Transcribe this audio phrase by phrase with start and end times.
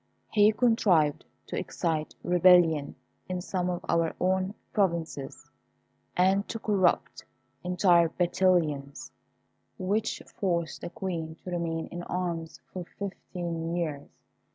[0.31, 2.95] He contrived to excite rebellion
[3.29, 5.51] in some of our own provinces,
[6.17, 7.23] and to corrupt
[7.63, 9.11] entire battalions,
[9.77, 14.09] which forced the Queen to remain in arms for fifteen years.